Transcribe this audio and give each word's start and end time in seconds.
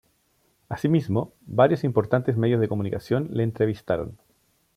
Así 0.67 0.89
mismo, 0.89 1.31
varios 1.45 1.83
importantes 1.83 2.35
medios 2.35 2.59
de 2.59 2.67
comunicación 2.67 3.27
le 3.33 3.43
entrevistaron. 3.43 4.17